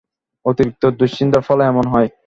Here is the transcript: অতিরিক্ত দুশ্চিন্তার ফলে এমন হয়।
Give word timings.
অতিরিক্ত 0.45 0.83
দুশ্চিন্তার 0.99 1.43
ফলে 1.43 1.63
এমন 1.65 1.85
হয়। 1.87 2.09